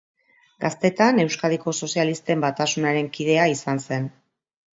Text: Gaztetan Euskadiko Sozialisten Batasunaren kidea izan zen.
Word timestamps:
Gaztetan 0.63 1.21
Euskadiko 1.23 1.73
Sozialisten 1.81 2.47
Batasunaren 2.47 3.11
kidea 3.19 3.45
izan 3.59 3.85
zen. 3.85 4.11